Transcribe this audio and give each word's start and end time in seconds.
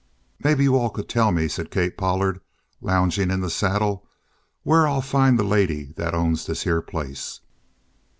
"Maybe 0.43 0.63
you 0.63 0.75
all 0.75 0.89
could 0.89 1.07
tell 1.07 1.31
me," 1.31 1.47
said 1.47 1.69
Kate 1.69 1.95
Pollard, 1.95 2.41
lounging 2.81 3.29
in 3.29 3.41
the 3.41 3.51
saddle, 3.51 4.03
"where 4.63 4.87
I'll 4.87 4.99
find 5.03 5.37
the 5.37 5.43
lady 5.43 5.93
that 5.95 6.15
owns 6.15 6.47
this 6.47 6.63
here 6.63 6.81
place?" 6.81 7.41